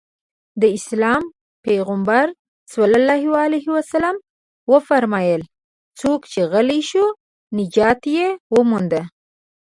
د 0.61 0.63
اسلام 0.77 1.23
پيغمبر 1.65 2.25
ص 2.71 2.73
وفرمايل 4.71 5.41
څوک 5.99 6.21
چې 6.31 6.41
غلی 6.51 6.81
شو 6.89 7.05
نجات 7.57 8.01
يې 8.15 8.27
ومونده. 8.53 9.01